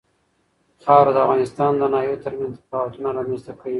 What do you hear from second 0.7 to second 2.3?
خاوره د افغانستان د ناحیو